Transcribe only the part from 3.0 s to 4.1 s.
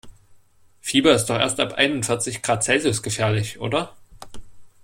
gefährlich, oder?